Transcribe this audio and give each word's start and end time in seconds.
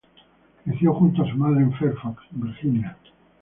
Creció 0.65 0.95
junto 0.95 1.21
a 1.21 1.29
su 1.29 1.37
madre 1.37 1.61
en 1.61 1.73
Fairfax, 1.73 2.23
Virginia. 2.31 2.97